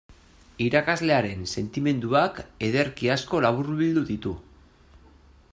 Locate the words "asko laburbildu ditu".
3.19-4.37